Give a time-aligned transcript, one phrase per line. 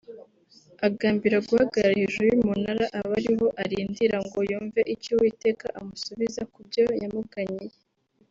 [0.87, 7.77] Agambirira guhagarara hejuru y’umunara aba ariho arindira ngo yumve icyo Uwiteka amusubiza kubyo yamuganyiye